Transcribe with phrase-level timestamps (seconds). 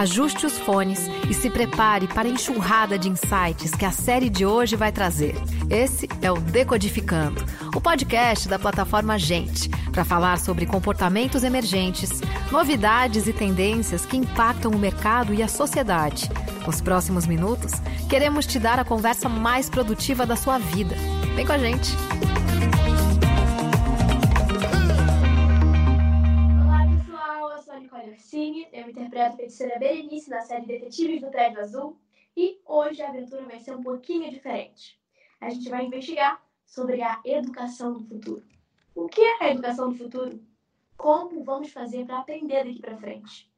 [0.00, 0.98] Ajuste os fones
[1.28, 5.34] e se prepare para a enxurrada de insights que a série de hoje vai trazer.
[5.68, 7.44] Esse é o Decodificando,
[7.76, 14.70] o podcast da plataforma Gente, para falar sobre comportamentos emergentes, novidades e tendências que impactam
[14.70, 16.30] o mercado e a sociedade.
[16.66, 17.72] Nos próximos minutos,
[18.08, 20.96] queremos te dar a conversa mais produtiva da sua vida.
[21.36, 22.29] Vem com a gente!
[28.10, 32.00] Orsini, eu interpreto a feiticeira Berenice na série Detetives do Prédio Azul
[32.36, 35.00] e hoje a aventura vai ser um pouquinho diferente.
[35.40, 38.44] A gente vai investigar sobre a educação do futuro.
[38.94, 40.42] O que é a educação do futuro?
[40.96, 43.50] Como vamos fazer para aprender daqui para frente?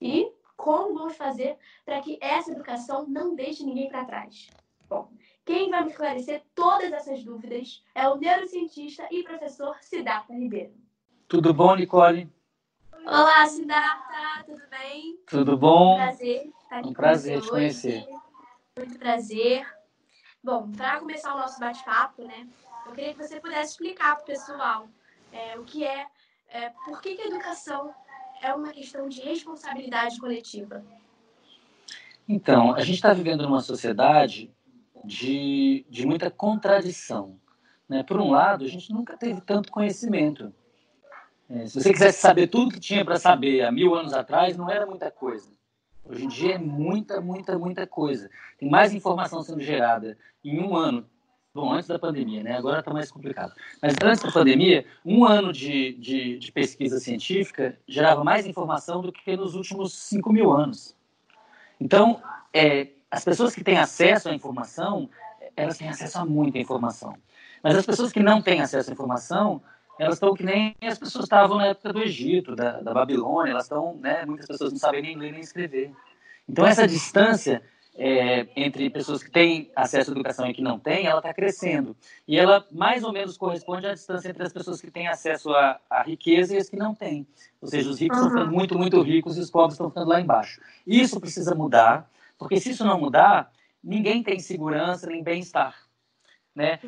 [0.00, 4.48] E como vamos fazer para que essa educação não deixe ninguém para trás?
[4.88, 5.12] Bom,
[5.44, 10.72] quem vai me esclarecer todas essas dúvidas é o neurocientista e professor Siddhartha Ribeiro.
[11.28, 12.28] Tudo bom, Nicole?
[13.10, 15.18] Olá, Siddhartha, tudo bem?
[15.26, 15.96] Tudo bom?
[15.96, 18.06] Prazer estar aqui um prazer te conhecer.
[18.76, 19.66] Muito prazer.
[20.44, 22.46] Bom, para começar o nosso bate-papo, né,
[22.84, 24.88] eu queria que você pudesse explicar para o pessoal
[25.32, 26.06] é, o que é,
[26.50, 27.94] é, por que, que a educação
[28.42, 30.84] é uma questão de responsabilidade coletiva.
[32.28, 34.54] Então, a gente está vivendo numa sociedade
[35.02, 37.40] de, de muita contradição.
[37.88, 38.02] Né?
[38.02, 40.52] Por um lado, a gente nunca teve tanto conhecimento.
[41.50, 44.70] É, se você quisesse saber tudo que tinha para saber há mil anos atrás, não
[44.70, 45.48] era muita coisa.
[46.04, 48.30] Hoje em dia é muita, muita, muita coisa.
[48.58, 51.06] Tem mais informação sendo gerada em um ano.
[51.54, 52.56] Bom, antes da pandemia, né?
[52.56, 53.52] Agora está mais complicado.
[53.82, 59.10] Mas antes da pandemia, um ano de, de, de, pesquisa científica gerava mais informação do
[59.10, 60.94] que nos últimos 5 mil anos.
[61.80, 65.08] Então, é, as pessoas que têm acesso à informação,
[65.56, 67.16] elas têm acesso a muita informação.
[67.62, 69.62] Mas as pessoas que não têm acesso à informação,
[69.98, 73.64] elas estão que nem as pessoas estavam na época do Egito, da, da Babilônia, elas
[73.64, 75.92] estão, né, muitas pessoas não sabem nem ler nem escrever.
[76.48, 77.62] Então essa distância
[77.98, 81.96] é, entre pessoas que têm acesso à educação e que não têm, ela está crescendo.
[82.28, 85.80] E ela mais ou menos corresponde à distância entre as pessoas que têm acesso à,
[85.90, 87.26] à riqueza e as que não têm.
[87.60, 88.26] Ou seja, os ricos uhum.
[88.26, 90.60] estão ficando muito, muito ricos e os pobres estão ficando lá embaixo.
[90.86, 92.08] Isso precisa mudar,
[92.38, 93.50] porque se isso não mudar,
[93.82, 95.74] ninguém tem segurança nem bem-estar.
[96.58, 96.80] Né?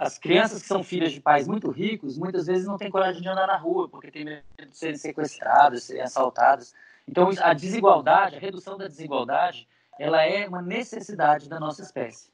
[0.00, 3.28] as crianças que são filhas de pais muito ricos, muitas vezes não têm coragem de
[3.28, 6.74] andar na rua, porque têm medo de serem sequestradas, serem assaltadas.
[7.06, 12.32] Então, a desigualdade, a redução da desigualdade, ela é uma necessidade da nossa espécie.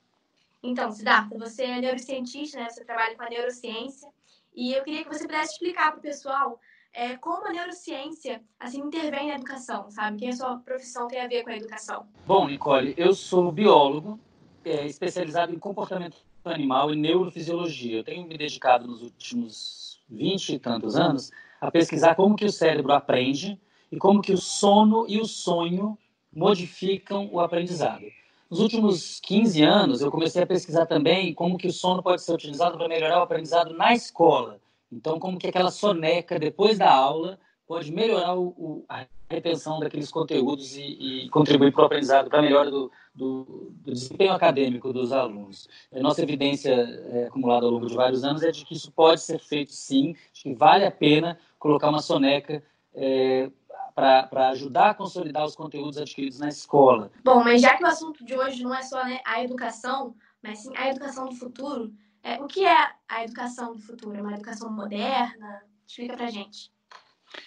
[0.63, 2.71] Então, Siddhartha, você é neurocientista, né?
[2.71, 4.09] você trabalha com a neurociência,
[4.55, 6.59] e eu queria que você pudesse explicar para o pessoal
[6.95, 10.21] é, como a neurociência assim intervém na educação, sabe?
[10.21, 12.07] Que a sua profissão tem a ver com a educação?
[12.27, 14.19] Bom, Nicole, eu sou biólogo,
[14.65, 16.17] é, especializado em comportamento
[16.51, 17.99] animal e neurofisiologia.
[17.99, 21.31] Eu tenho me dedicado nos últimos 20 e tantos anos
[21.61, 25.99] a pesquisar como que o cérebro aprende e como que o sono e o sonho
[26.33, 28.05] modificam o aprendizado.
[28.51, 32.33] Nos últimos 15 anos, eu comecei a pesquisar também como que o sono pode ser
[32.33, 34.61] utilizado para melhorar o aprendizado na escola.
[34.93, 40.11] Então, como que aquela soneca depois da aula pode melhorar o, o, a retenção daqueles
[40.11, 44.93] conteúdos e, e contribuir para o aprendizado, para a melhora do, do, do, desempenho acadêmico
[44.93, 45.69] dos alunos.
[45.93, 49.21] A nossa evidência é, acumulada ao longo de vários anos é de que isso pode
[49.21, 52.63] ser feito sim, de que vale a pena colocar uma soneca
[52.95, 53.51] é,
[53.95, 57.11] para ajudar a consolidar os conteúdos adquiridos na escola.
[57.25, 60.61] Bom, mas já que o assunto de hoje não é só né, a educação, mas
[60.61, 64.17] sim a educação do futuro, é, o que é a educação do futuro?
[64.17, 65.63] É uma educação moderna?
[65.87, 66.76] Explica para gente.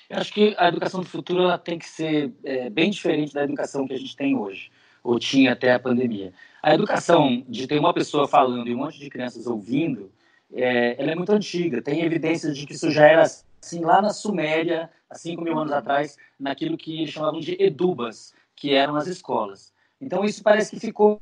[0.09, 3.43] Eu acho que a educação do futuro ela tem que ser é, bem diferente da
[3.43, 4.71] educação que a gente tem hoje,
[5.03, 6.33] ou tinha até a pandemia.
[6.61, 10.11] A educação de ter uma pessoa falando e um monte de crianças ouvindo,
[10.53, 11.81] é, ela é muito antiga.
[11.81, 15.71] Tem evidências de que isso já era assim lá na Suméria, há 5 mil anos
[15.71, 19.73] atrás, naquilo que chamavam de edubas, que eram as escolas.
[20.01, 21.21] Então, isso parece que ficou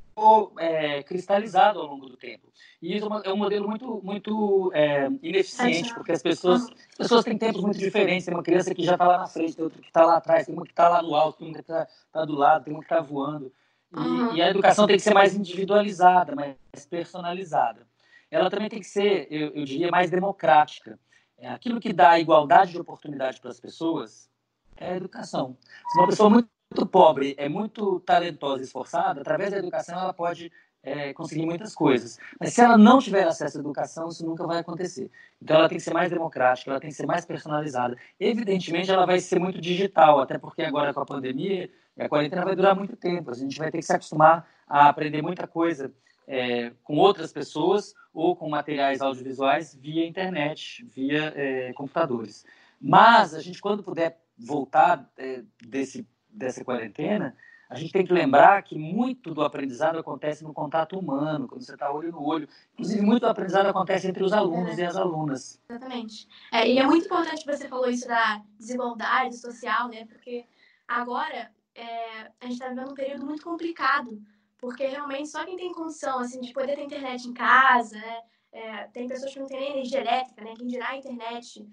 [0.59, 2.47] é, cristalizado ao longo do tempo.
[2.79, 7.25] E isso é, é um modelo muito, muito é, ineficiente, porque as pessoas, as pessoas
[7.25, 8.25] têm tempos muito diferentes.
[8.25, 10.45] Tem uma criança que já está lá na frente, tem outra que está lá atrás,
[10.45, 12.73] tem uma que está lá no alto, tem uma que está tá do lado, tem
[12.73, 13.51] uma que está voando.
[13.91, 14.35] E, uhum.
[14.35, 16.55] e, a educação tem que ser mais individualizada, mais
[16.87, 17.87] personalizada.
[18.29, 20.99] Ela também tem que ser, eu, eu diria, mais democrática.
[21.37, 24.29] É, aquilo que dá igualdade de oportunidade para as pessoas
[24.75, 25.57] é a educação.
[25.89, 30.13] Se uma pessoa muito muito pobre é muito talentosa e esforçada, através da educação ela
[30.13, 30.51] pode
[30.83, 32.17] é, conseguir muitas coisas.
[32.39, 35.09] Mas se ela não tiver acesso à educação, isso nunca vai acontecer.
[35.41, 37.97] Então ela tem que ser mais democrática, ela tem que ser mais personalizada.
[38.19, 42.55] Evidentemente ela vai ser muito digital, até porque agora com a pandemia, a quarentena vai
[42.55, 43.31] durar muito tempo.
[43.31, 45.91] A gente vai ter que se acostumar a aprender muita coisa
[46.27, 52.45] é, com outras pessoas ou com materiais audiovisuais via internet, via é, computadores.
[52.79, 57.35] Mas a gente, quando puder voltar é, desse, dessa quarentena,
[57.69, 61.73] a gente tem que lembrar que muito do aprendizado acontece no contato humano, quando você
[61.73, 62.47] está olho no olho.
[62.73, 64.81] Inclusive, muito do aprendizado acontece entre os alunos é.
[64.81, 65.61] e as alunas.
[65.69, 66.27] Exatamente.
[66.51, 70.05] É, e é muito importante que você falou isso da desigualdade social, né?
[70.05, 70.45] Porque
[70.87, 74.21] agora é, a gente está vivendo um período muito complicado,
[74.57, 78.21] porque realmente só quem tem condição assim, de poder ter internet em casa, né?
[78.53, 80.53] É, tem pessoas que não têm nem energia elétrica, né?
[80.57, 81.67] Quem dirá a internet.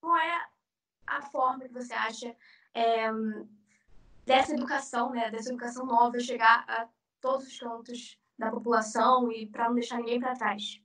[0.00, 0.46] Qual é
[1.08, 2.36] a forma que você acha
[2.72, 3.10] é,
[4.30, 6.86] dessa educação, né, dessa educação nova chegar a
[7.20, 10.80] todos os cantos da população e para não deixar ninguém para trás?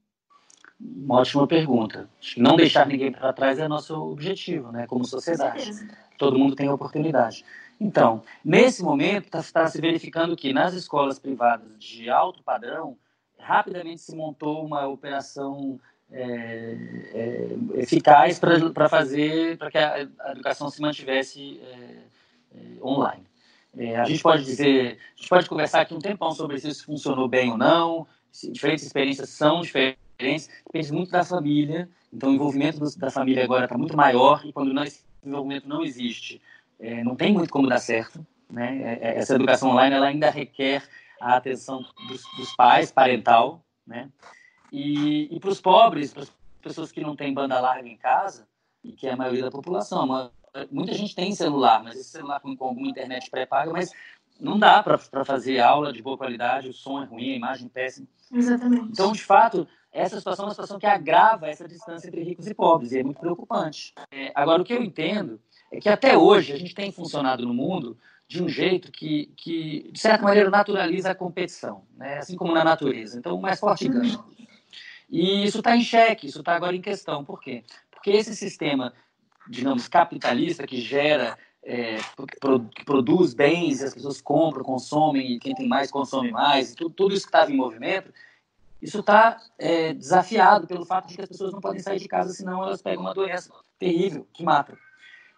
[0.81, 2.09] Uma ótima pergunta.
[2.35, 5.71] Não deixar ninguém para trás é nosso objetivo, né, como sociedade.
[6.17, 7.45] Todo mundo tem oportunidade.
[7.79, 12.97] Então, nesse momento, está tá se verificando que nas escolas privadas de alto padrão,
[13.37, 15.79] rapidamente se montou uma operação
[16.11, 16.77] é,
[17.13, 20.01] é, eficaz para fazer, para que a,
[20.31, 21.97] educação se mantivesse é,
[22.55, 23.23] é online.
[23.77, 26.85] É, a gente pode dizer, a gente pode conversar aqui um tempão sobre se isso
[26.85, 32.33] funcionou bem ou não, se diferentes experiências são diferentes, depende muito da família, então o
[32.33, 36.41] envolvimento do, da família agora está muito maior e quando não, esse envolvimento não existe,
[36.79, 38.81] é, não tem muito como dar certo, né?
[38.81, 40.83] É, é, essa educação online ela ainda requer
[41.19, 44.09] a atenção dos, dos pais, parental, né?
[44.71, 46.31] E, e para os pobres, para as
[46.61, 48.47] pessoas que não têm banda larga em casa,
[48.83, 50.31] e que é a maioria da população,
[50.71, 53.91] muita gente tem celular, mas esse celular com, com alguma internet pré-paga, mas
[54.39, 57.69] não dá para fazer aula de boa qualidade, o som é ruim, a imagem é
[57.69, 58.07] péssima.
[58.31, 58.89] Exatamente.
[58.91, 62.53] Então, de fato, essa situação é uma situação que agrava essa distância entre ricos e
[62.53, 63.93] pobres, e é muito preocupante.
[64.11, 65.39] É, agora, o que eu entendo
[65.71, 67.97] é que até hoje a gente tem funcionado no mundo
[68.27, 72.17] de um jeito que, que de certa maneira, naturaliza a competição, né?
[72.17, 73.17] assim como na natureza.
[73.17, 74.19] Então, o mais forte ganha.
[75.09, 77.23] E isso está em xeque, isso está agora em questão.
[77.23, 77.63] Por quê?
[77.91, 78.93] Porque esse sistema
[79.47, 81.97] digamos, capitalista que gera, é,
[82.75, 87.15] que produz bens, as pessoas compram, consomem, e quem tem mais consome mais, tudo, tudo
[87.15, 88.13] isso que estava em movimento,
[88.81, 92.33] isso está é, desafiado pelo fato de que as pessoas não podem sair de casa,
[92.33, 94.77] senão elas pegam uma doença terrível que mata.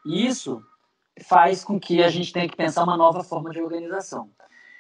[0.06, 0.62] E isso
[1.24, 4.30] faz com que a gente tenha que pensar uma nova forma de organização.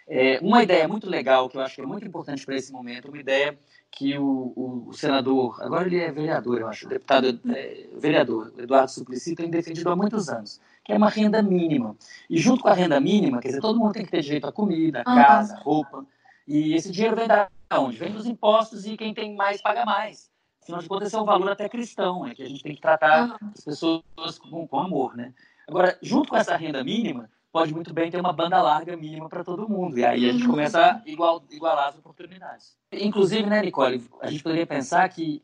[0.09, 3.09] É, uma ideia muito legal, que eu acho que é muito importante para esse momento,
[3.09, 3.57] uma ideia
[3.91, 9.35] que o, o, senador, agora ele é vereador, eu acho, deputado, é, vereador, Eduardo Suplicy,
[9.35, 11.95] tem defendido há muitos anos, que é uma renda mínima.
[12.29, 14.51] E junto com a renda mínima, quer dizer, todo mundo tem que ter direito a
[14.51, 16.05] comida, casa, roupa.
[16.47, 17.97] E esse dinheiro vem da onde?
[17.97, 20.29] Vem dos impostos e quem tem mais paga mais.
[20.61, 23.37] Afinal de contas, é um valor até cristão, é que a gente tem que tratar
[23.53, 24.03] as pessoas
[24.39, 25.33] com, com amor, né?
[25.67, 29.43] Agora, junto com essa renda mínima, pode muito bem ter uma banda larga mínima para
[29.43, 29.97] todo mundo.
[29.97, 32.77] E aí a gente começa a igual, igualar as oportunidades.
[32.91, 35.41] Inclusive, né, Nicole, a gente poderia pensar que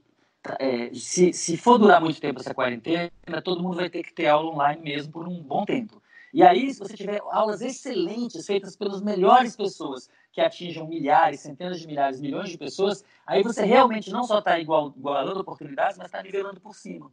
[0.60, 3.10] é, se, se for durar muito tempo essa quarentena,
[3.44, 6.00] todo mundo vai ter que ter aula online mesmo por um bom tempo.
[6.32, 11.80] E aí, se você tiver aulas excelentes, feitas pelas melhores pessoas, que atinjam milhares, centenas
[11.80, 16.08] de milhares, milhões de pessoas, aí você realmente não só está igual, igualando oportunidades, mas
[16.08, 17.12] está nivelando por cima.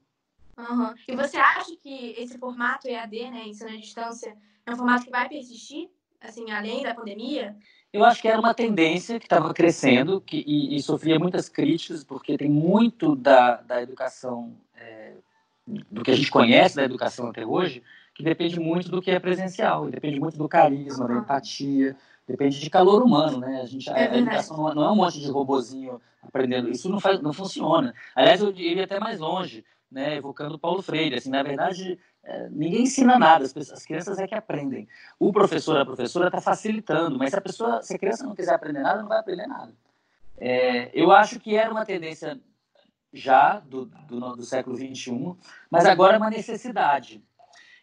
[0.69, 0.95] Uhum.
[1.09, 4.37] E você acha que esse formato EAD, né, ensino à distância,
[4.67, 5.89] é um formato que vai persistir,
[6.21, 7.57] assim, além da pandemia?
[7.93, 12.05] Eu acho que era uma tendência que estava crescendo que, e, e, sofria muitas críticas,
[12.05, 15.15] porque tem muito da, da educação, é,
[15.67, 17.83] do que a gente conhece da educação até hoje,
[18.15, 21.97] que depende muito do que é presencial, depende muito do carisma, da empatia,
[22.29, 23.61] depende de calor humano, né?
[23.63, 26.89] A, gente, a, é a educação não, não, é um monte de robozinho aprendendo, isso
[26.89, 27.93] não, faz, não funciona.
[28.15, 32.83] Aliás, eu iria até mais longe, né, evocando Paulo Freire, assim, na verdade, é, ninguém
[32.83, 34.87] ensina nada, as, pessoas, as, crianças é que aprendem.
[35.19, 38.55] O professor, a professora está facilitando, mas se a pessoa, se a criança não quiser
[38.55, 39.73] aprender nada, não vai aprender nada.
[40.39, 42.41] É, eu acho que era uma tendência
[43.13, 45.35] já do, do, do século XXI,
[45.71, 47.23] mas agora é uma necessidade.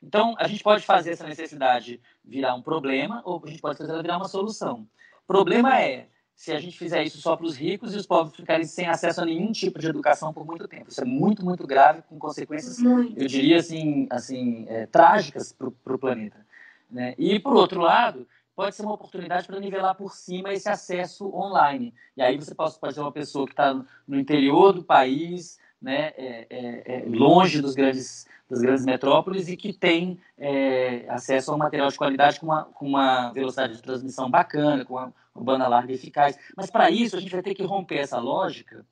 [0.02, 3.92] Então, a gente pode fazer essa necessidade virar um problema ou a gente pode fazer
[3.92, 4.88] ela virar uma solução.
[5.24, 6.08] O problema é
[6.38, 9.22] se a gente fizer isso só para os ricos e os pobres ficarem sem acesso
[9.22, 10.88] a nenhum tipo de educação por muito tempo.
[10.88, 13.20] Isso é muito, muito grave, com consequências, muito.
[13.20, 16.46] eu diria assim, assim é, trágicas para o planeta.
[16.92, 17.16] Né?
[17.18, 21.92] E, por outro lado, pode ser uma oportunidade para nivelar por cima esse acesso online.
[22.16, 23.74] E aí você pode, pode ser uma pessoa que está
[24.08, 29.58] no interior do país, né, é, é, é, longe dos grandes, das grandes metrópoles e
[29.58, 33.82] que tem é, acesso a um material de qualidade com uma, com uma velocidade de
[33.82, 35.14] transmissão bacana, com uma,
[35.44, 36.38] banda larga eficaz.
[36.56, 38.86] Mas para isso a gente vai ter que romper essa lógica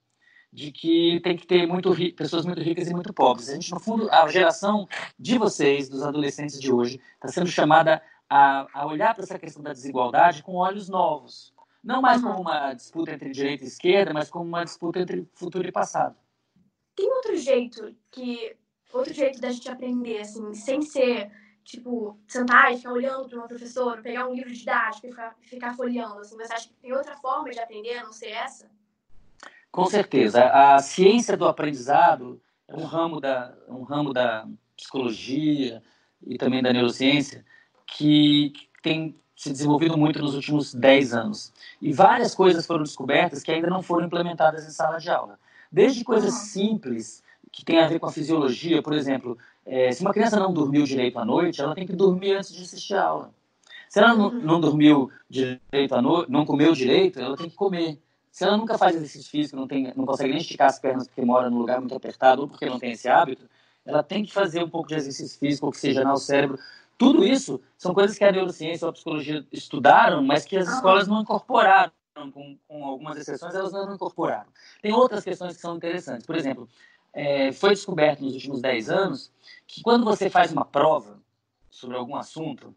[0.51, 3.49] de que tem que ter muito pessoas muito ricas e muito pobres.
[3.49, 4.87] A gente, no fundo, a geração
[5.19, 9.61] de vocês, dos adolescentes de hoje, está sendo chamada a, a olhar para essa questão
[9.61, 11.53] da desigualdade com olhos novos.
[11.83, 15.67] Não mais como uma disputa entre direita e esquerda, mas como uma disputa entre futuro
[15.67, 16.15] e passado.
[16.95, 18.55] Tem outro jeito que
[18.93, 21.29] outro jeito da gente aprender, assim, sem ser,
[21.65, 25.75] tipo, sentar e ficar olhando para uma professora, pegar um livro didático e ficar, ficar
[25.75, 28.69] folheando, assim, você acha que tem outra forma de aprender a não ser essa?
[29.71, 30.45] Com certeza.
[30.45, 35.81] A ciência do aprendizado é um ramo da, um ramo da psicologia
[36.25, 37.43] e também da neurociência
[37.85, 41.51] que tem se desenvolvido muito nos últimos 10 anos.
[41.81, 45.37] E várias coisas foram descobertas que ainda não foram implementadas em sala de aula.
[45.71, 50.13] Desde coisas simples que têm a ver com a fisiologia, por exemplo, é, se uma
[50.13, 53.33] criança não dormiu direito à noite, ela tem que dormir antes de assistir a aula.
[53.89, 57.99] Se ela não, não dormiu direito à noite, não comeu direito, ela tem que comer.
[58.31, 61.21] Se ela nunca faz exercício físico, não, tem, não consegue nem esticar as pernas porque
[61.23, 63.47] mora num lugar muito apertado ou porque não tem esse hábito,
[63.85, 66.59] ela tem que fazer um pouco de exercício físico, oxigenar o cérebro.
[66.97, 71.07] Tudo isso são coisas que a neurociência ou a psicologia estudaram, mas que as escolas
[71.07, 71.91] não incorporaram.
[72.33, 74.47] Com, com algumas exceções, elas não incorporaram.
[74.81, 76.25] Tem outras questões que são interessantes.
[76.25, 76.67] Por exemplo,
[77.15, 79.31] é, foi descoberto nos últimos 10 anos
[79.65, 81.17] que quando você faz uma prova
[81.69, 82.75] sobre algum assunto,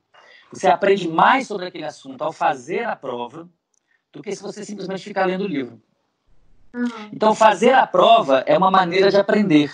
[0.51, 3.49] você aprende mais sobre aquele assunto ao fazer a prova
[4.13, 5.83] do que se você simplesmente ficar lendo o livro.
[6.73, 7.11] Uhum.
[7.13, 9.73] Então, fazer a prova é uma maneira de aprender.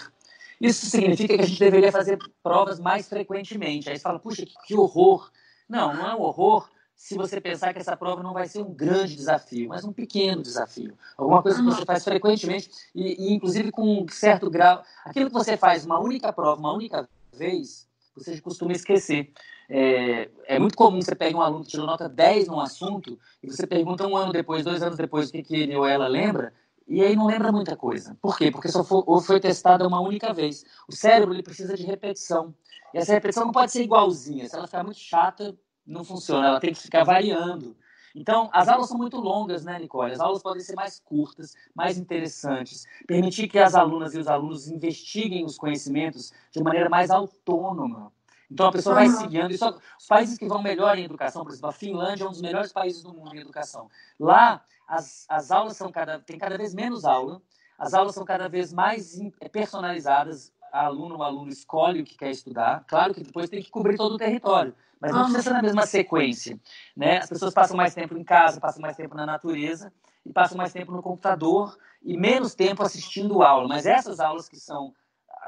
[0.60, 3.90] Isso significa que a gente deveria fazer provas mais frequentemente.
[3.90, 5.30] Aí você fala, puxa, que, que horror.
[5.68, 8.72] Não, não é um horror se você pensar que essa prova não vai ser um
[8.72, 10.96] grande desafio, mas um pequeno desafio.
[11.16, 14.82] Alguma coisa que você faz frequentemente e, e, inclusive, com um certo grau.
[15.04, 17.86] Aquilo que você faz uma única prova, uma única vez,
[18.16, 19.32] você costuma esquecer.
[19.68, 23.50] É, é muito comum você pegar um aluno que tirou nota 10 num assunto e
[23.50, 26.52] você pergunta um ano depois, dois anos depois, o que, que ele ou ela lembra,
[26.86, 28.16] e aí não lembra muita coisa.
[28.20, 28.50] Por quê?
[28.50, 30.64] Porque só foi, ou foi testada uma única vez.
[30.86, 32.54] O cérebro ele precisa de repetição.
[32.92, 34.48] E essa repetição não pode ser igualzinha.
[34.48, 36.48] Se ela ficar muito chata, não funciona.
[36.48, 37.76] Ela tem que ficar variando.
[38.14, 40.12] Então, as aulas são muito longas, né, Nicole?
[40.12, 42.86] As aulas podem ser mais curtas, mais interessantes.
[43.08, 48.12] Permitir que as alunas e os alunos investiguem os conhecimentos de maneira mais autônoma.
[48.48, 49.50] Então, a pessoa vai seguindo.
[49.50, 52.30] E só, os países que vão melhor em educação, por exemplo, a Finlândia é um
[52.30, 53.90] dos melhores países do mundo em educação.
[54.18, 57.42] Lá, as, as aulas são cada, tem cada vez menos aula,
[57.78, 62.16] as aulas são cada vez mais é, personalizadas, a aluno, o aluno escolhe o que
[62.16, 64.74] quer estudar, claro que depois tem que cobrir todo o território,
[65.12, 66.58] mas não precisa ser na mesma sequência,
[66.96, 67.18] né?
[67.18, 69.92] As pessoas passam mais tempo em casa, passam mais tempo na natureza
[70.24, 74.56] e passam mais tempo no computador e menos tempo assistindo aula, mas essas aulas que
[74.56, 74.94] são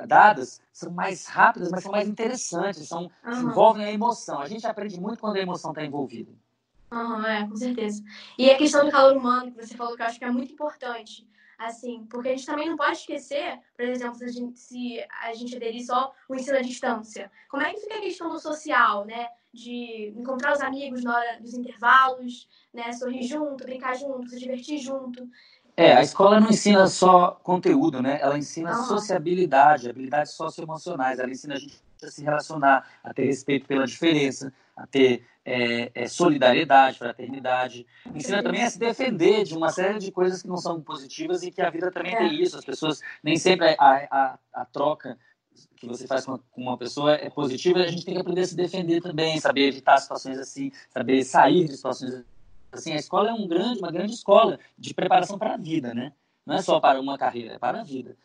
[0.06, 3.50] dadas são mais rápidas, mas são mais interessantes, são, uhum.
[3.50, 4.40] envolvem a emoção.
[4.40, 6.30] A gente aprende muito quando a emoção está envolvida.
[6.90, 8.02] Uhum, é, com certeza.
[8.38, 10.52] E a questão do calor humano, que você falou que eu acho que é muito
[10.52, 11.26] importante.
[11.58, 15.32] Assim, porque a gente também não pode esquecer, por exemplo, se a gente, se a
[15.34, 17.30] gente aderir só o ensino à distância.
[17.48, 19.28] Como é que fica a questão do social, né?
[19.52, 22.92] De encontrar os amigos na hora dos intervalos, né?
[22.92, 25.26] Sorrir junto, brincar junto, se divertir junto.
[25.76, 28.18] É, a escola não ensina só conteúdo, né?
[28.20, 28.84] Ela ensina uhum.
[28.84, 31.18] sociabilidade, habilidades socioemocionais.
[31.18, 35.92] Ela ensina a gente a se relacionar, a ter respeito pela diferença, a ter é,
[35.94, 37.86] é, solidariedade, fraternidade.
[38.12, 41.52] Ensina também a se defender de uma série de coisas que não são positivas e
[41.52, 42.18] que a vida também é.
[42.18, 42.58] tem isso.
[42.58, 45.16] As pessoas, nem sempre a, a, a troca
[45.76, 48.56] que você faz com uma pessoa é positiva, a gente tem que aprender a se
[48.56, 52.24] defender também, saber evitar situações assim, saber sair de situações
[52.72, 52.92] assim.
[52.92, 56.12] A escola é um grande, uma grande escola de preparação para a vida, né?
[56.44, 58.16] Não é só para uma carreira, é para a vida.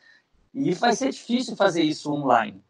[0.54, 2.62] E vai ser difícil fazer isso online.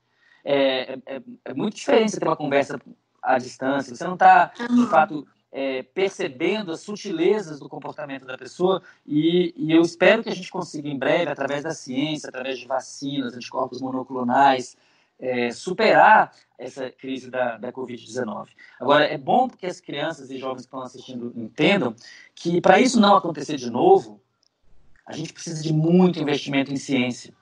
[0.43, 2.79] É, é, é muito diferente você ter uma conversa
[3.21, 8.81] à distância, você não está, de fato, é, percebendo as sutilezas do comportamento da pessoa
[9.05, 12.65] e, e, eu espero que a gente consiga em breve, através da ciência, através de
[12.65, 14.77] vacinas, anticorpos monoclonais,
[15.19, 18.47] é, superar essa crise da, da Covid-19.
[18.79, 21.93] Agora, é bom que as crianças e jovens que estão assistindo entendam
[22.33, 24.21] que, para isso não acontecer de novo,
[25.05, 27.33] a gente precisa de muito investimento em ciência.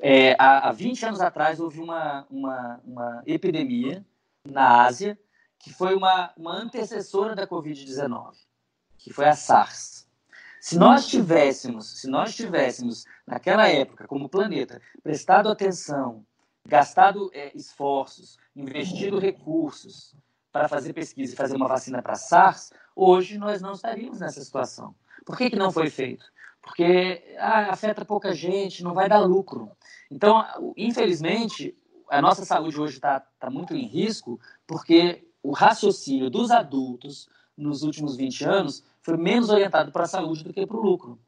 [0.00, 4.04] É, há, há 20 anos atrás, houve uma, uma, uma epidemia
[4.50, 5.18] na Ásia,
[5.58, 8.34] que foi uma, uma antecessora da Covid-19,
[8.96, 10.08] que foi a SARS.
[10.60, 16.24] Se nós tivéssemos, se nós tivéssemos naquela época, como planeta, prestado atenção,
[16.66, 20.14] gastado é, esforços, investido recursos
[20.52, 24.94] para fazer pesquisa e fazer uma vacina para SARS, hoje nós não estaríamos nessa situação.
[25.24, 26.24] Por que, que não foi feito?
[26.60, 29.70] Porque ah, afeta pouca gente, não vai dar lucro.
[30.10, 30.44] Então,
[30.76, 31.76] infelizmente,
[32.10, 37.82] a nossa saúde hoje está tá muito em risco porque o raciocínio dos adultos nos
[37.82, 41.18] últimos 20 anos foi menos orientado para a saúde do que para o lucro.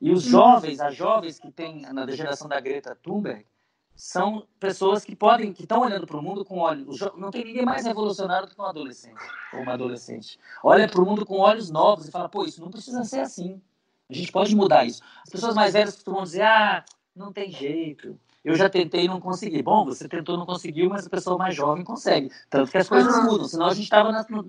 [0.00, 3.46] E os jovens, as jovens que têm na geração da Greta Thunberg,
[3.94, 6.98] são pessoas que podem, que estão olhando para o mundo com olhos.
[7.16, 10.40] Não tem ninguém mais revolucionário do que um adolescente ou uma adolescente.
[10.64, 13.62] Olha para o mundo com olhos novos e fala: pô, isso não precisa ser assim.
[14.10, 15.02] A gente pode mudar isso.
[15.22, 19.20] As pessoas mais velhas costumam dizer: ah, não tem jeito eu já tentei e não
[19.20, 19.62] consegui.
[19.62, 22.30] Bom, você tentou e não conseguiu, mas a pessoa mais jovem consegue.
[22.50, 23.24] Tanto que as coisas uhum.
[23.24, 24.42] mudam, senão a gente estava no,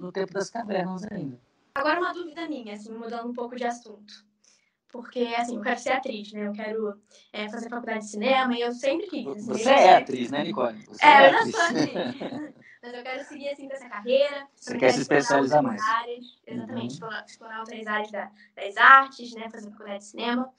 [0.00, 1.38] no tempo das cavernas ainda.
[1.74, 4.24] Agora uma dúvida minha, assim, mudando um pouco de assunto.
[4.94, 6.46] Porque, assim, eu quero ser atriz, né?
[6.46, 7.00] Eu quero
[7.32, 9.26] é, fazer faculdade de cinema e eu sempre quis.
[9.26, 10.80] Assim, você é atriz, né, Nicole?
[10.86, 12.54] Você é, é eu não sou atriz.
[12.80, 14.46] Mas eu quero seguir, assim, com essa carreira.
[14.54, 15.82] Você quer se especializar mais.
[15.82, 16.86] Áreas, exatamente, uhum.
[16.86, 19.50] explorar, explorar outras áreas da, das artes, né?
[19.50, 20.52] Fazer faculdade de cinema.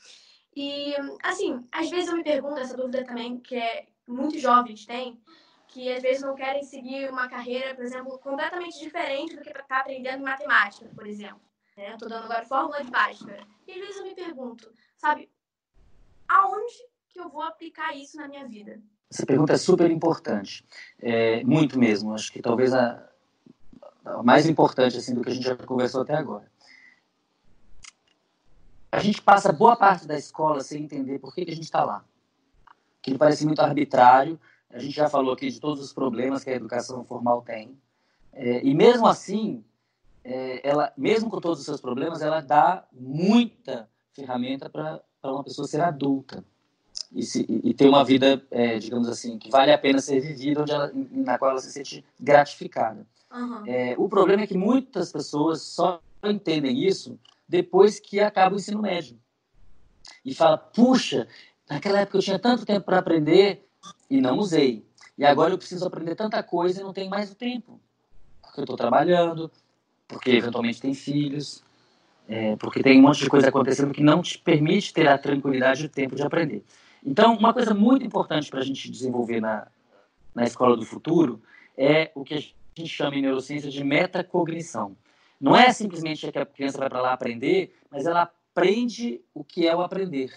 [0.55, 5.19] E, assim, às vezes eu me pergunto, essa dúvida também, que é, muitos jovens têm,
[5.67, 9.79] que às vezes não querem seguir uma carreira, por exemplo, completamente diferente do que está
[9.79, 11.41] aprendendo em matemática, por exemplo.
[11.75, 11.97] Né?
[11.99, 13.45] Tô dando agora fórmula de Bhaskara.
[13.67, 15.29] E às vezes eu me pergunto, sabe,
[16.27, 16.73] aonde
[17.09, 18.81] que eu vou aplicar isso na minha vida?
[19.11, 20.65] Essa pergunta é super importante.
[20.99, 22.13] É, muito mesmo.
[22.13, 23.07] Acho que talvez a,
[24.05, 26.49] a mais importante assim, do que a gente já conversou até agora.
[28.95, 31.83] A gente passa boa parte da escola sem entender por que, que a gente está
[31.83, 32.05] lá.
[33.01, 34.39] Que parece muito arbitrário.
[34.69, 37.77] A gente já falou aqui de todos os problemas que a educação formal tem.
[38.31, 39.63] É, e mesmo assim,
[40.23, 45.67] é, ela, mesmo com todos os seus problemas, ela dá muita ferramenta para uma pessoa
[45.67, 46.41] ser adulta
[47.11, 50.61] e, se, e ter uma vida, é, digamos assim, que vale a pena ser vivida,
[50.61, 53.05] onde ela, na qual ela se sente gratificada.
[53.29, 53.63] Uhum.
[53.97, 59.17] O problema é que muitas pessoas só entendem isso depois que acaba o ensino médio.
[60.23, 61.27] E fala, puxa,
[61.69, 63.67] naquela época eu tinha tanto tempo para aprender
[64.09, 64.85] e não usei.
[65.17, 67.79] E agora eu preciso aprender tanta coisa e não tenho mais o tempo.
[68.41, 69.51] Porque eu estou trabalhando,
[70.07, 71.63] porque eventualmente tem filhos,
[72.27, 75.83] é, porque tem um monte de coisa acontecendo que não te permite ter a tranquilidade
[75.83, 76.63] e o tempo de aprender.
[77.03, 79.67] Então, uma coisa muito importante para a gente desenvolver na,
[80.33, 81.41] na escola do futuro
[81.77, 84.97] é o que a gente chama em neurociência de metacognição.
[85.39, 89.67] Não é simplesmente que a criança vai para lá aprender, mas ela aprende o que
[89.67, 90.31] é o aprender.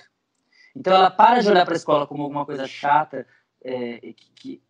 [0.75, 3.27] Então, ela para de olhar para a escola como alguma coisa chata,
[3.63, 4.63] é, que,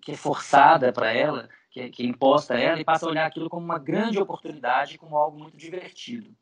[0.00, 3.08] que é forçada para ela, que é, que é imposta a ela e passa a
[3.08, 6.34] olhar aquilo como uma grande oportunidade, como algo muito divertido.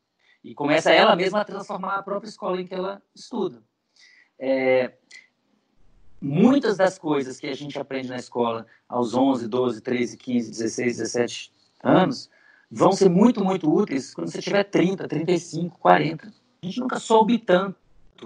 [0.42, 3.62] E começa ela mesma a transformar a própria escola em que ela estuda.
[4.38, 4.92] É,
[6.20, 10.96] muitas das coisas que a gente aprende na escola aos 11, 12, 13, 15, 16,
[10.98, 12.30] 17 anos
[12.74, 16.26] vão ser muito, muito úteis quando você tiver 30, 35, 40.
[16.26, 17.76] A gente nunca soube tanto,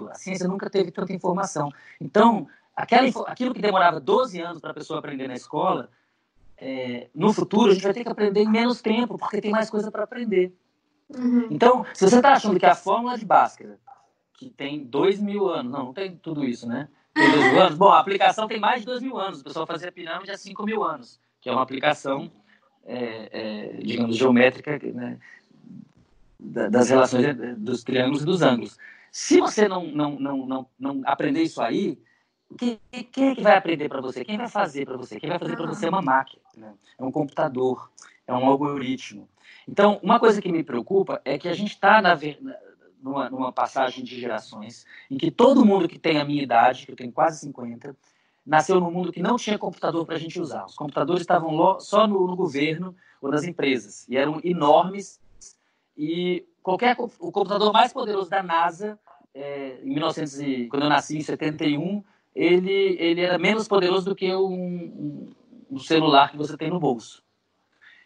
[0.09, 1.71] a ciência nunca teve tanta informação.
[2.01, 5.89] Então, aquela, aquilo que demorava 12 anos para a pessoa aprender na escola,
[6.57, 9.69] é, no futuro a gente vai ter que aprender em menos tempo, porque tem mais
[9.69, 10.53] coisa para aprender.
[11.15, 11.47] Uhum.
[11.51, 13.79] Então, se você está achando que a fórmula de Bhaskara,
[14.33, 16.87] que tem dois mil anos, não, não tem tudo isso, né?
[17.13, 17.77] Tem dois mil anos.
[17.77, 19.41] Bom, a aplicação tem mais de dois mil anos.
[19.41, 22.31] O pessoal fazia pirâmide há cinco mil anos, que é uma aplicação,
[22.85, 25.17] é, é, digamos, geométrica né?
[26.39, 28.77] das relações dos triângulos e dos ângulos.
[29.11, 31.97] Se você não, não, não, não, não aprender isso aí,
[32.57, 32.79] quem,
[33.11, 34.23] quem é que vai aprender para você?
[34.23, 35.19] Quem vai fazer para você?
[35.19, 36.73] Quem vai fazer para você é uma máquina, né?
[36.97, 37.91] é um computador,
[38.25, 39.27] é um algoritmo.
[39.67, 42.01] Então, uma coisa que me preocupa é que a gente está
[43.01, 46.91] numa, numa passagem de gerações em que todo mundo que tem a minha idade, que
[46.91, 47.95] eu tenho quase 50,
[48.49, 50.65] nasceu num mundo que não tinha computador para a gente usar.
[50.65, 55.21] Os computadores estavam só no, no, governo ou nas empresas e eram enormes.
[55.95, 58.99] E qualquer o computador mais poderoso da NASA,
[59.35, 62.03] é, em 1900, quando eu nasci em 71,
[62.35, 65.29] ele, ele era menos poderoso do que um, um,
[65.69, 67.23] um celular que você tem no bolso.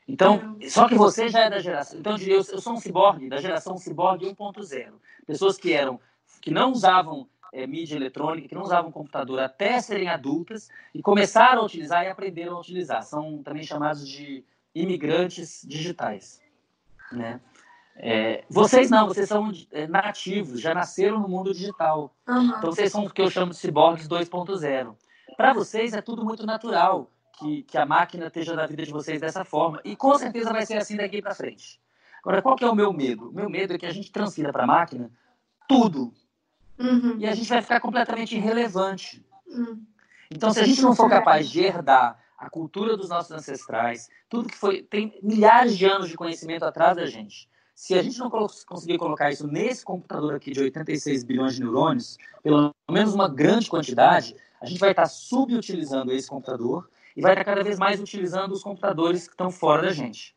[0.06, 1.98] Então, só que você já é da geração.
[1.98, 4.92] Então, eu, eu sou um ciborgue, da geração ciborgue 1.0.
[5.26, 5.98] Pessoas que eram,
[6.42, 11.62] que não usavam é, mídia eletrônica, que não usavam computador até serem adultas e começaram
[11.62, 13.04] a utilizar e aprenderam a utilizar.
[13.04, 16.42] São também chamados de imigrantes digitais.
[17.12, 17.40] Né?
[17.96, 22.16] É, vocês não, vocês são é, nativos, já nasceram no mundo digital.
[22.28, 22.46] Uhum.
[22.58, 24.96] Então vocês são o que eu chamo de ciborgues 2.0.
[25.38, 29.22] Para vocês é tudo muito natural que, que a máquina esteja na vida de vocês
[29.22, 29.80] dessa forma.
[29.86, 31.80] E com certeza vai ser assim daqui para frente.
[32.24, 33.30] Agora, qual que é o meu medo?
[33.30, 35.12] O meu medo é que a gente transfira para a máquina
[35.68, 36.14] tudo.
[36.84, 37.16] Uhum.
[37.18, 39.26] E a gente vai ficar completamente irrelevante.
[39.48, 39.82] Uhum.
[40.30, 44.50] Então, se a gente não for capaz de herdar a cultura dos nossos ancestrais, tudo
[44.50, 44.84] que foi.
[44.84, 47.50] tem milhares de anos de conhecimento atrás da gente.
[47.74, 52.18] Se a gente não conseguir colocar isso nesse computador aqui de 86 bilhões de neurônios,
[52.44, 57.44] pelo menos uma grande quantidade, a gente vai estar subutilizando esse computador e vai estar
[57.44, 60.36] cada vez mais utilizando os computadores que estão fora da gente.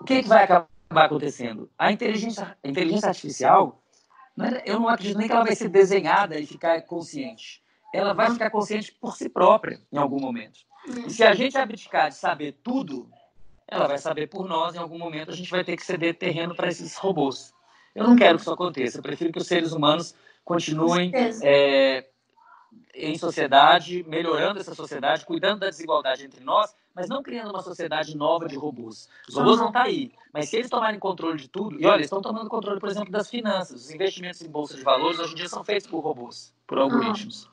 [0.00, 1.68] O que, é que vai acabar acontecendo?
[1.78, 3.80] A inteligência, a inteligência artificial,
[4.40, 7.62] é, eu não acredito nem que ela vai ser desenhada e ficar consciente.
[7.92, 10.58] Ela vai ficar consciente por si própria em algum momento.
[11.06, 13.08] E se a gente abdicar de saber tudo,
[13.68, 15.30] ela vai saber por nós em algum momento.
[15.30, 17.54] A gente vai ter que ceder terreno para esses robôs.
[17.94, 18.98] Eu não quero que isso aconteça.
[18.98, 22.04] Eu prefiro que os seres humanos continuem é,
[22.94, 28.16] em sociedade, melhorando essa sociedade, cuidando da desigualdade entre nós, mas não criando uma sociedade
[28.16, 29.08] nova de robôs.
[29.28, 31.96] Os robôs vão estar tá aí, mas se eles tomarem controle de tudo, e olha,
[31.96, 35.32] eles estão tomando controle, por exemplo, das finanças, os investimentos em bolsa de valores hoje
[35.32, 37.48] em dia são feitos por robôs, por algoritmos.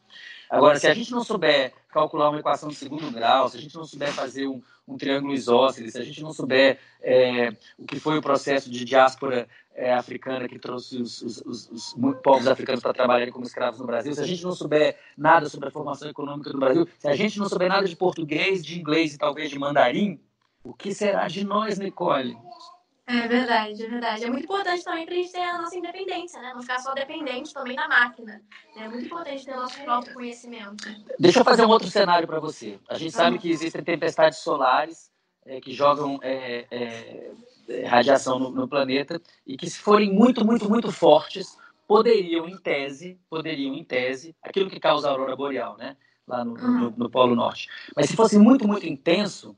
[0.51, 3.73] Agora, se a gente não souber calcular uma equação de segundo grau, se a gente
[3.73, 7.97] não souber fazer um, um triângulo isósceles, se a gente não souber é, o que
[8.01, 12.81] foi o processo de diáspora é, africana que trouxe os, os, os, os povos africanos
[12.81, 16.09] para trabalharem como escravos no Brasil, se a gente não souber nada sobre a formação
[16.09, 19.49] econômica do Brasil, se a gente não souber nada de português, de inglês e talvez
[19.49, 20.19] de mandarim,
[20.65, 22.37] o que será de nós, Nicole?
[23.07, 24.23] É verdade, é verdade.
[24.23, 26.53] É muito importante também para a gente ter a nossa independência, né?
[26.53, 28.41] Não ficar só dependente também da máquina.
[28.77, 30.87] É muito importante ter o nosso próprio conhecimento.
[31.19, 32.79] Deixa eu fazer um outro cenário para você.
[32.87, 35.11] A gente sabe que existem tempestades solares
[35.45, 37.31] é, que jogam é, é,
[37.67, 42.57] é, radiação no, no, planeta e que se forem muito, muito, muito fortes, poderiam, em
[42.57, 45.97] tese, poderiam, em tese, aquilo que causa a aurora boreal, né?
[46.27, 46.79] Lá no, uhum.
[46.79, 47.67] no, no Polo Norte.
[47.95, 49.57] Mas se fosse muito, muito intenso,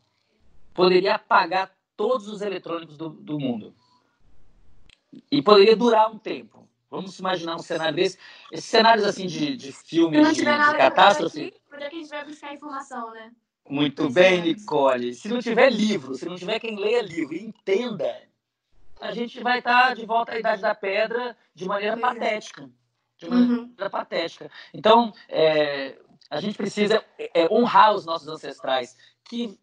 [0.74, 3.74] poderia apagar todos os eletrônicos do, do mundo.
[5.32, 6.68] E poderia durar um tempo.
[6.90, 8.18] Vamos imaginar um cenário desse.
[8.52, 11.48] Esses cenários assim de, de filmes de, de catástrofe.
[11.48, 13.32] Aqui, onde é que a gente vai buscar informação, né?
[13.70, 15.14] Muito bem, Nicole.
[15.14, 18.22] Se não tiver livro, se não tiver quem leia livro e entenda,
[19.00, 22.70] a gente vai estar de volta à Idade da Pedra de maneira patética.
[23.18, 23.90] De maneira uhum.
[23.90, 24.52] patética.
[24.74, 25.98] Então, é,
[26.30, 29.58] a gente precisa é, honrar os nossos ancestrais que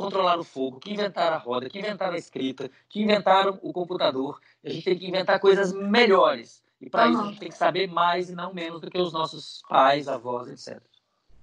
[0.00, 4.40] controlaram o fogo, que inventaram a roda, que inventaram a escrita, que inventaram o computador.
[4.64, 6.62] A gente tem que inventar coisas melhores.
[6.80, 7.12] E para uhum.
[7.12, 10.08] isso a gente tem que saber mais e não menos do que os nossos pais,
[10.08, 10.82] avós, etc.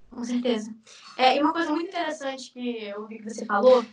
[0.10, 0.74] Com certeza.
[1.16, 3.86] É, e uma coisa muito interessante que eu vi que você falou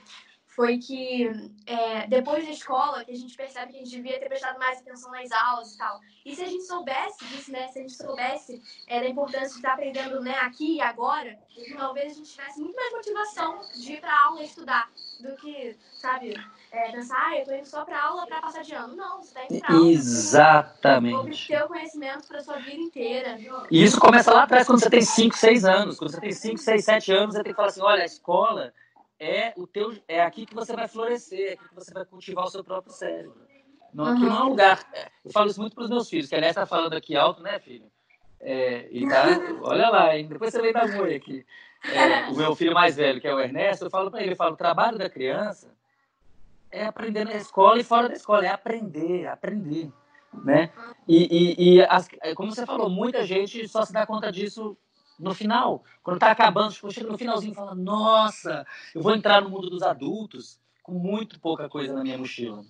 [0.54, 1.28] foi que
[1.66, 4.78] é, depois da escola que a gente percebe que a gente devia ter prestado mais
[4.78, 6.00] atenção nas aulas e tal.
[6.24, 7.66] E se a gente soubesse disso, né?
[7.68, 11.36] Se a gente soubesse é, da importância de estar aprendendo né, aqui e agora,
[11.76, 14.88] talvez a gente tivesse muito mais motivação de ir para aula e estudar
[15.20, 16.34] do que, sabe,
[16.70, 18.94] é, pensar, ah, eu tô indo só para aula para passar de ano.
[18.94, 19.90] Não, você tá indo para aula.
[19.90, 21.48] Exatamente.
[21.48, 23.38] Ter o conhecimento para sua vida inteira.
[23.70, 25.98] E isso começa lá atrás, quando você tem 5, 6 anos.
[25.98, 28.72] Quando você tem 5, 6, 7 anos, você tem que falar assim: olha, a escola
[29.24, 32.44] é o teu é aqui que você vai florescer, é aqui que você vai cultivar
[32.44, 33.34] o seu próprio cérebro.
[33.92, 34.84] Não, aqui não é um lugar.
[35.24, 37.58] Eu falo isso muito para os meus filhos, que aliás está falando aqui alto, né,
[37.60, 37.86] filho?
[38.40, 39.24] É, e tá,
[39.62, 40.26] olha lá, hein?
[40.28, 41.46] depois você vem da moia aqui.
[41.84, 44.36] É, o meu filho mais velho, que é o Ernesto, eu falo para ele, eu
[44.36, 45.70] falo, o trabalho da criança
[46.70, 49.92] é aprender na escola e fora da escola, é aprender, aprender,
[50.32, 50.70] né?
[51.06, 54.76] E, e, e as, como você falou, muita gente só se dá conta disso
[55.18, 59.40] no final, quando está acabando, tipo, chega no finalzinho e fala, nossa, eu vou entrar
[59.40, 62.64] no mundo dos adultos com muito pouca coisa na minha mochila.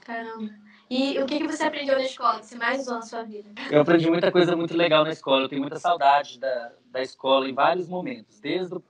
[0.00, 0.50] Caramba.
[0.90, 3.50] E o que, que você aprendeu na escola, que você mais usou na sua vida?
[3.70, 5.42] Eu aprendi muita coisa muito legal na escola.
[5.42, 8.40] Eu tenho muita saudade da, da escola em vários momentos.
[8.40, 8.82] Desde o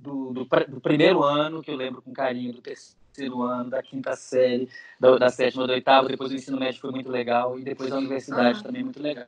[0.00, 4.16] do, do, do primeiro ano, que eu lembro com carinho, do terceiro ano, da quinta
[4.16, 7.92] série, da, da sétima, da oitava, depois o ensino médio foi muito legal, e depois
[7.92, 8.64] a universidade uhum.
[8.64, 9.26] também muito legal.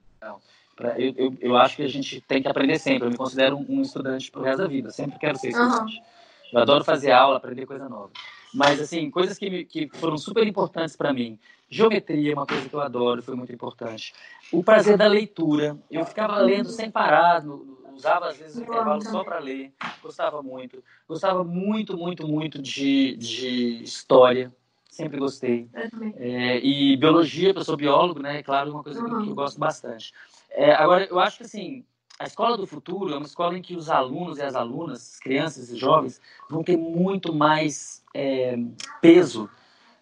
[0.97, 3.07] Eu, eu, eu, acho que a gente tem que aprender sempre.
[3.07, 4.91] Eu me considero um, um estudante pro resto da vida.
[4.91, 5.97] Sempre quero ser estudante.
[5.97, 6.05] Uhum.
[6.53, 8.11] Eu adoro fazer aula, aprender coisa nova.
[8.55, 11.39] Mas, assim, coisas que, que foram super importantes para mim.
[11.71, 14.13] Geometria é uma coisa que eu adoro, foi muito importante.
[14.53, 15.79] O prazer da leitura.
[15.91, 19.73] Eu ficava lendo sem parar, no, usava às vezes o intervalo só para ler.
[20.03, 20.83] Gostava muito.
[21.09, 24.53] Gostava muito, muito, muito de, de história.
[24.91, 25.71] Sempre gostei.
[26.17, 28.41] É, e biologia, eu sou biólogo, né?
[28.41, 29.25] É claro, uma coisa uhum.
[29.25, 30.13] que eu gosto bastante.
[30.55, 31.85] É, agora, eu acho que assim,
[32.19, 35.19] a escola do futuro é uma escola em que os alunos e as alunas, as
[35.19, 38.57] crianças e jovens, vão ter muito mais é,
[39.01, 39.49] peso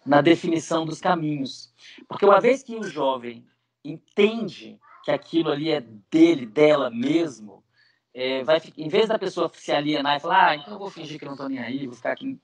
[0.05, 1.73] na definição dos caminhos.
[2.07, 3.45] Porque uma vez que o jovem
[3.83, 7.63] entende que aquilo ali é dele, dela mesmo,
[8.13, 11.17] é, vai, em vez da pessoa se alienar e falar, ah, então eu vou fingir
[11.17, 12.39] que não estou nem aí, vou ficar aqui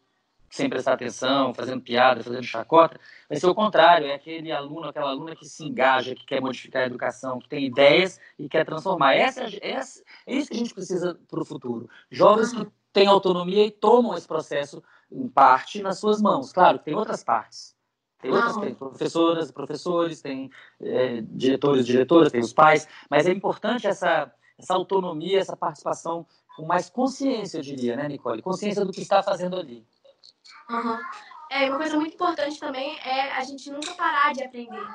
[0.50, 5.10] sem prestar atenção, fazendo piada, fazendo chacota, vai ser o contrário, é aquele aluno, aquela
[5.10, 9.16] aluna que se engaja, que quer modificar a educação, que tem ideias e quer transformar.
[9.16, 11.90] Essa, essa, é isso que a gente precisa para o futuro.
[12.10, 14.82] Jovens que têm autonomia e tomam esse processo,
[15.12, 16.52] em parte, nas suas mãos.
[16.52, 17.76] Claro, tem outras partes.
[18.20, 20.50] Tem outras, tem professoras, professores, tem
[20.82, 26.66] é, diretores, diretoras, tem os pais, mas é importante essa, essa autonomia, essa participação com
[26.66, 28.42] mais consciência, eu diria, né, Nicole?
[28.42, 29.86] Consciência do que está fazendo ali.
[30.70, 30.98] Uhum.
[31.50, 34.88] É, uma coisa muito importante também é a gente nunca parar de aprender.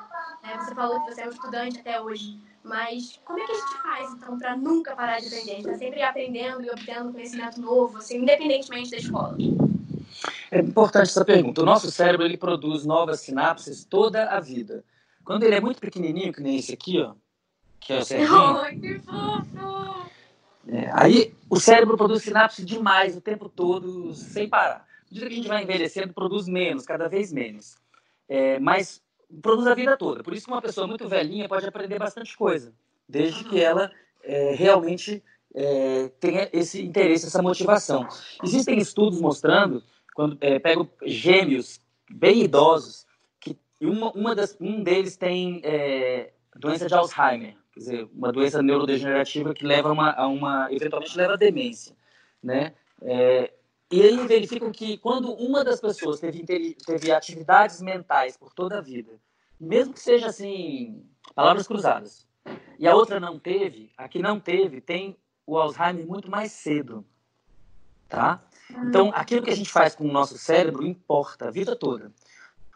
[0.43, 0.57] Né?
[0.59, 3.81] Você falou que você é um estudante até hoje, mas como é que a gente
[3.81, 5.51] faz, então, para nunca parar de aprender?
[5.51, 9.35] A gente está sempre aprendendo e obtendo conhecimento novo, assim, independentemente da escola.
[10.51, 11.63] É importante essa pergunta.
[11.63, 14.83] O nosso cérebro ele produz novas sinapses toda a vida.
[15.25, 17.15] Quando ele é muito pequenininho, que nem esse aqui, ó,
[17.79, 18.61] que é o Serginho.
[18.61, 20.03] Oh, que fofo!
[20.67, 24.85] É, aí o cérebro produz sinapse demais o tempo todo, sem parar.
[25.13, 27.77] Medida que a gente vai envelhecendo, produz menos, cada vez menos.
[28.27, 28.99] É, mas
[29.43, 30.23] produz a vida toda.
[30.23, 32.73] Por isso que uma pessoa muito velhinha pode aprender bastante coisa,
[33.07, 33.91] desde que ela
[34.23, 35.23] é, realmente
[35.53, 38.07] é, tenha esse interesse, essa motivação.
[38.43, 39.83] Existem estudos mostrando,
[40.15, 43.05] quando é, pego gêmeos bem idosos,
[43.39, 48.63] que uma, uma das, um deles tem é, doença de Alzheimer, quer dizer, uma doença
[48.63, 51.95] neurodegenerativa que leva uma, a uma, eventualmente leva a demência,
[52.41, 52.73] né?
[53.93, 56.43] E aí verificam que quando uma das pessoas teve,
[56.83, 59.21] teve atividades mentais por toda a vida,
[59.59, 62.25] mesmo que seja assim, palavras cruzadas,
[62.79, 67.05] e a outra não teve, a que não teve tem o Alzheimer muito mais cedo,
[68.09, 68.43] tá?
[68.71, 72.11] Então, aquilo que a gente faz com o nosso cérebro importa a vida toda.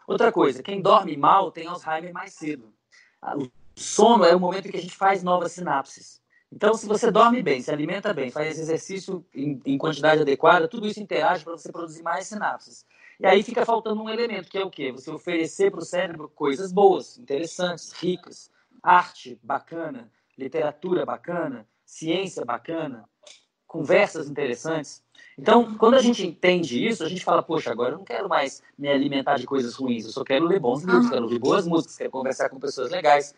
[0.06, 2.72] Outra coisa, quem dorme mal tem Alzheimer mais cedo.
[3.20, 6.22] O sono é o momento em que a gente faz novas sinapses.
[6.50, 10.86] Então, se você dorme bem, se alimenta bem, faz exercício em, em quantidade adequada, tudo
[10.86, 12.86] isso interage para você produzir mais sinapses.
[13.20, 14.90] E aí fica faltando um elemento, que é o quê?
[14.92, 18.50] Você oferecer para o cérebro coisas boas, interessantes, ricas,
[18.82, 23.04] arte bacana, literatura bacana, ciência bacana,
[23.66, 25.02] conversas interessantes.
[25.36, 28.62] Então, quando a gente entende isso, a gente fala, poxa, agora eu não quero mais
[28.76, 31.96] me alimentar de coisas ruins, eu só quero ler bons livros, quero ouvir boas músicas,
[31.96, 33.34] quero conversar com pessoas legais.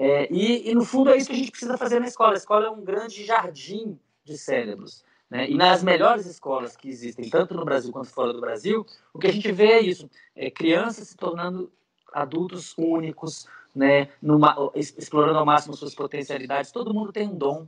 [0.00, 2.34] É, e, e, no fundo, é isso que a gente precisa fazer na escola.
[2.34, 5.04] A escola é um grande jardim de cérebros.
[5.28, 5.50] Né?
[5.50, 9.26] E nas melhores escolas que existem, tanto no Brasil quanto fora do Brasil, o que
[9.26, 11.72] a gente vê é isso: é crianças se tornando
[12.12, 14.08] adultos únicos, né?
[14.22, 16.70] Numa, explorando ao máximo suas potencialidades.
[16.70, 17.66] Todo mundo tem um dom.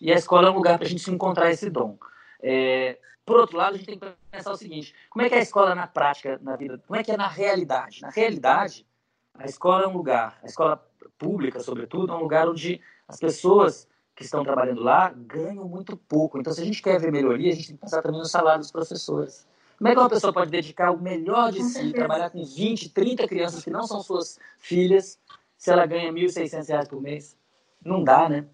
[0.00, 1.98] E a escola é um lugar para a gente encontrar esse dom.
[2.42, 5.38] É, por outro lado, a gente tem que pensar o seguinte: como é que é
[5.38, 6.82] a escola na prática, na vida?
[6.86, 8.00] Como é que é na realidade?
[8.00, 8.86] Na realidade,
[9.34, 10.82] a escola é um lugar, a escola
[11.18, 16.38] pública, sobretudo, é um lugar onde as pessoas que estão trabalhando lá ganham muito pouco.
[16.38, 18.60] Então, se a gente quer ver melhoria, a gente tem que pensar também no salário
[18.60, 19.46] dos professores.
[19.76, 23.28] Como é que uma pessoa pode dedicar o melhor de si, trabalhar com 20, 30
[23.28, 25.20] crianças que não são suas filhas,
[25.58, 27.36] se ela ganha R$ 1.600 por mês?
[27.84, 28.46] Não dá, né?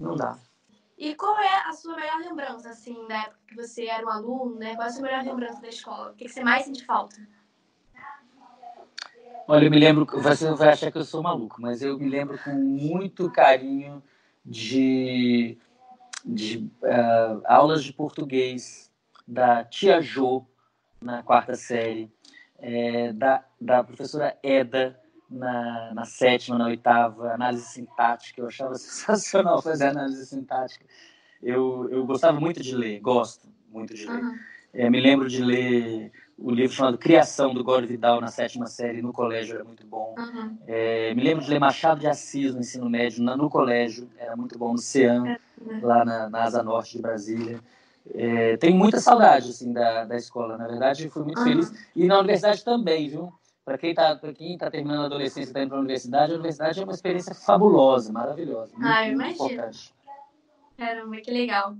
[0.00, 0.38] Não dá.
[0.96, 4.56] E qual é a sua melhor lembrança, assim, da época que você era um aluno,
[4.56, 4.74] né?
[4.74, 6.10] Qual é a sua melhor lembrança da escola?
[6.10, 7.16] O que você mais sente falta?
[9.50, 12.38] Olha, eu me lembro, você vai achar que eu sou maluco, mas eu me lembro
[12.44, 14.02] com muito carinho
[14.44, 15.56] de,
[16.22, 18.92] de uh, aulas de português
[19.26, 20.44] da tia Jo,
[21.00, 22.12] na quarta série,
[22.58, 29.62] é, da, da professora Eda, na, na sétima, na oitava, análise sintática, eu achava sensacional
[29.62, 30.84] fazer análise sintática.
[31.42, 34.22] Eu, eu gostava muito de ler, gosto muito de ler.
[34.22, 34.38] Uhum.
[34.74, 39.02] É, me lembro de ler o livro chamado Criação, do Gore Vidal, na sétima série,
[39.02, 40.14] no colégio, era muito bom.
[40.16, 40.56] Uhum.
[40.66, 44.36] É, me lembro de ler Machado de Assis no ensino médio, no, no colégio, era
[44.36, 45.80] muito bom, no CEAM, uhum.
[45.82, 47.60] lá na, na, Asa Norte de Brasília.
[48.14, 51.44] É, tenho muita saudade, assim, da, da escola, na verdade, fui muito uhum.
[51.44, 51.90] feliz.
[51.94, 53.32] E na universidade também, viu?
[53.64, 56.80] Para quem está tá terminando a adolescência e está indo para a universidade, a universidade
[56.80, 58.72] é uma experiência fabulosa, maravilhosa.
[58.72, 59.70] Muito, ah, eu imagino.
[60.78, 61.74] Caramba, que legal.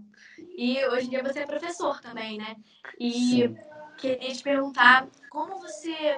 [0.57, 2.57] E hoje em dia você é professor também, né?
[2.99, 3.69] E Sim
[3.99, 6.17] queria te perguntar como você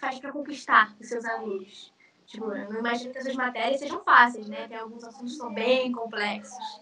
[0.00, 1.92] faz para conquistar os seus alunos.
[2.26, 4.68] Tipo, eu não imagino que essas matérias sejam fáceis, né?
[4.68, 6.80] Tem alguns assuntos que são bem complexos.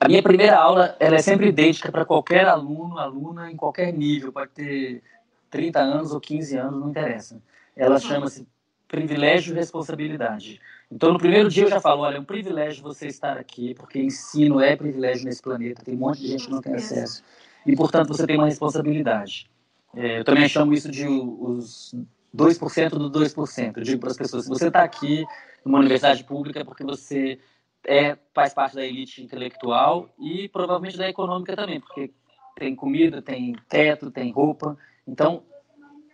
[0.00, 4.32] A minha primeira aula ela é sempre idêntica para qualquer aluno, aluna, em qualquer nível.
[4.32, 5.02] Pode ter
[5.50, 7.40] 30 anos ou 15 anos, não interessa.
[7.76, 8.00] Ela uhum.
[8.00, 8.46] chama-se
[8.86, 10.60] privilégio e responsabilidade.
[10.90, 13.98] Então, no primeiro dia eu já falo, olha, é um privilégio você estar aqui, porque
[13.98, 15.82] ensino é privilégio nesse planeta.
[15.84, 17.22] Tem um monte de gente que não tem acesso.
[17.66, 19.50] E, portanto, você tem uma responsabilidade.
[19.94, 21.94] É, eu também chamo isso de os
[22.34, 23.76] 2% do 2%.
[23.76, 25.24] Eu digo para as pessoas, se você está aqui
[25.64, 27.38] numa universidade pública é porque você
[27.86, 32.12] é, faz parte da elite intelectual e provavelmente da econômica também, porque
[32.56, 34.76] tem comida, tem teto, tem roupa.
[35.06, 35.42] Então,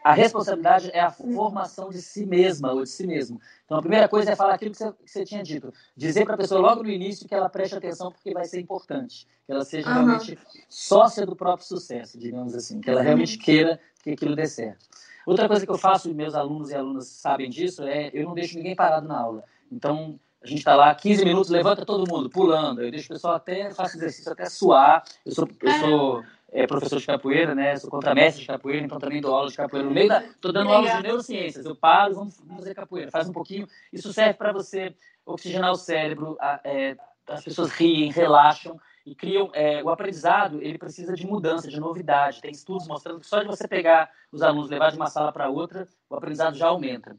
[0.04, 3.40] a responsabilidade é a formação de si mesma ou de si mesmo.
[3.64, 5.72] Então, a primeira coisa é falar aquilo que você, que você tinha dito.
[5.96, 9.26] Dizer para a pessoa logo no início que ela preste atenção porque vai ser importante.
[9.46, 9.94] Que ela seja uhum.
[9.94, 10.38] realmente
[10.68, 12.82] sócia do próprio sucesso, digamos assim.
[12.82, 14.84] Que ela realmente queira que aquilo dê certo.
[15.26, 18.34] Outra coisa que eu faço, e meus alunos e alunas sabem disso, é eu não
[18.34, 19.42] deixo ninguém parado na aula.
[19.72, 22.82] Então, a gente está lá 15 minutos, levanta todo mundo, pulando.
[22.82, 25.02] Eu deixo o pessoal até, faço exercício até suar.
[25.24, 27.76] Eu sou, eu sou é, professor de capoeira, né?
[27.76, 29.88] Sou contramestre de capoeira, então também dou aula de capoeira.
[29.88, 30.22] No meio da.
[30.22, 31.66] Estou dando aula de neurociências.
[31.66, 33.10] Eu paro, vamos, vamos fazer capoeira.
[33.10, 33.66] Faz um pouquinho.
[33.92, 34.94] Isso serve para você
[35.26, 36.36] oxigenar o cérebro.
[36.40, 39.50] A, é, as pessoas riem, relaxam e criam.
[39.52, 42.40] É, o aprendizado ele precisa de mudança, de novidade.
[42.40, 45.48] Tem estudos mostrando que só de você pegar os alunos, levar de uma sala para
[45.48, 47.16] outra, o aprendizado já aumenta.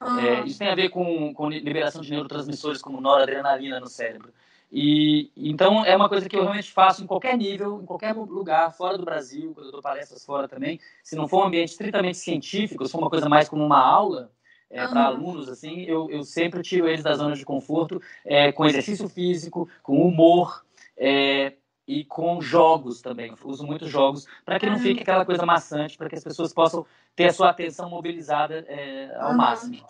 [0.00, 0.40] É, ah.
[0.46, 4.32] isso tem a ver com, com liberação de neurotransmissores como noradrenalina no cérebro.
[4.70, 8.72] E então é uma coisa que eu realmente faço em qualquer nível, em qualquer lugar,
[8.72, 10.80] fora do Brasil, quando eu dou palestras fora também.
[11.02, 14.30] Se não for um ambiente estritamente científico, se for uma coisa mais como uma aula
[14.68, 14.90] é, uhum.
[14.90, 19.08] para alunos, assim, eu, eu sempre tiro eles da zona de conforto é, com exercício
[19.08, 20.64] físico, com humor.
[20.98, 21.52] É,
[21.86, 23.30] e com jogos também.
[23.30, 26.52] Eu uso muito jogos para que não fique aquela coisa maçante, para que as pessoas
[26.52, 29.36] possam ter a sua atenção mobilizada é, ao uhum.
[29.36, 29.88] máximo.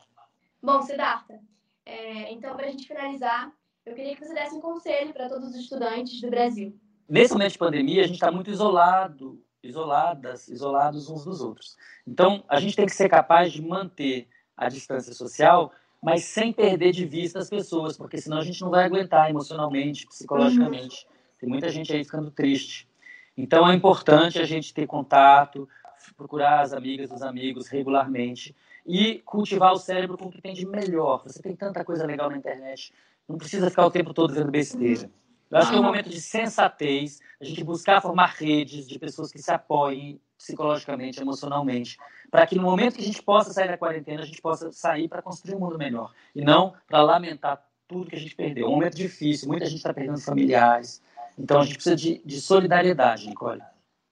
[0.62, 1.40] Bom, Siddhartha,
[1.84, 3.50] é, então para a gente finalizar,
[3.86, 6.76] eu queria que você desse um conselho para todos os estudantes do Brasil.
[7.08, 11.76] Nesse momento de pandemia, a gente está muito isolado, isoladas, isolados uns dos outros.
[12.04, 15.72] Então, a gente tem que ser capaz de manter a distância social,
[16.02, 20.06] mas sem perder de vista as pessoas, porque senão a gente não vai aguentar emocionalmente,
[20.06, 21.06] psicologicamente.
[21.06, 21.16] Uhum.
[21.38, 22.88] Tem muita gente aí ficando triste.
[23.36, 25.68] Então, é importante a gente ter contato,
[26.16, 30.66] procurar as amigas, os amigos regularmente e cultivar o cérebro com o que tem de
[30.66, 31.22] melhor.
[31.24, 32.92] Você tem tanta coisa legal na internet.
[33.28, 35.10] Não precisa ficar o tempo todo vendo besteira.
[35.50, 39.30] Eu acho que é um momento de sensatez, a gente buscar formar redes de pessoas
[39.30, 41.96] que se apoiem psicologicamente, emocionalmente,
[42.30, 45.08] para que no momento que a gente possa sair da quarentena, a gente possa sair
[45.08, 48.66] para construir um mundo melhor e não para lamentar tudo que a gente perdeu.
[48.66, 51.00] É um momento difícil, muita gente está perdendo familiares,
[51.38, 53.62] então a gente precisa de, de solidariedade, Nicole.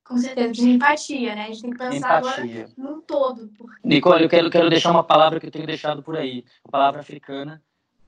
[0.05, 1.44] Com certeza, de empatia, né?
[1.44, 2.42] A gente tem que pensar empatia.
[2.42, 3.48] agora num todo.
[3.57, 3.81] Porque...
[3.83, 7.00] Nicole, eu quero, quero deixar uma palavra que eu tenho deixado por aí, uma palavra
[7.00, 7.62] africana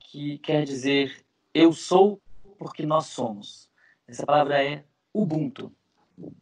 [0.07, 2.21] que quer dizer eu sou
[2.57, 3.69] porque nós somos.
[4.07, 5.71] Essa palavra é Ubuntu.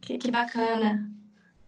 [0.00, 1.10] Que, que bacana.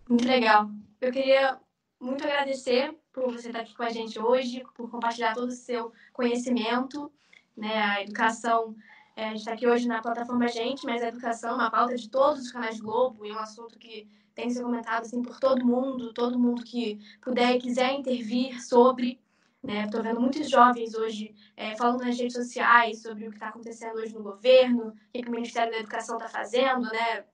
[0.09, 0.71] Muito legal.
[1.01, 1.59] Eu queria
[2.01, 5.93] muito agradecer por você estar aqui com a gente hoje, por compartilhar todo o seu
[6.13, 7.13] conhecimento.
[7.57, 7.75] Né?
[7.83, 8.77] A educação,
[9.17, 11.97] é, a gente está aqui hoje na plataforma Gente, mas a educação é uma pauta
[11.97, 15.41] de todos os canais Globo e é um assunto que tem sido comentado assim, por
[15.41, 19.21] todo mundo, todo mundo que puder e quiser intervir sobre.
[19.67, 20.11] Estou né?
[20.11, 24.15] vendo muitos jovens hoje é, falando nas redes sociais sobre o que está acontecendo hoje
[24.15, 27.25] no governo, o que, que o Ministério da Educação está fazendo, né?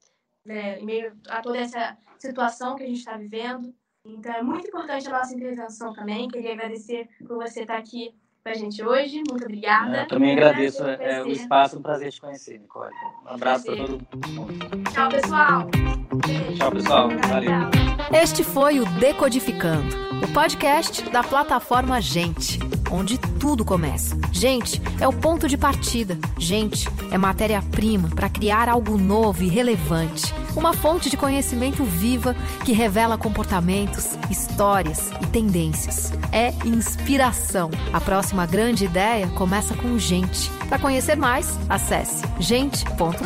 [0.47, 3.75] É, em meio a toda essa situação que a gente está vivendo.
[4.07, 6.29] Então, é muito importante a nossa intervenção também.
[6.29, 9.23] Queria agradecer por você estar aqui com a gente hoje.
[9.29, 10.03] Muito obrigada.
[10.03, 12.93] Eu também agradeço é, o espaço, um prazer te conhecer, Nicole.
[13.25, 14.55] Um abraço para todo mundo.
[14.93, 15.69] Tchau, pessoal.
[16.57, 17.09] Tchau, pessoal.
[17.29, 17.85] Valeu.
[18.13, 24.17] Este foi o Decodificando, o podcast da plataforma Gente, onde tudo começa.
[24.31, 26.17] Gente é o ponto de partida.
[26.39, 30.33] Gente é matéria-prima para criar algo novo e relevante.
[30.55, 36.13] Uma fonte de conhecimento viva que revela comportamentos, histórias e tendências.
[36.31, 37.71] É inspiração.
[37.93, 40.49] A próxima grande ideia começa com gente.
[40.69, 43.25] Para conhecer mais, acesse gente.com.br.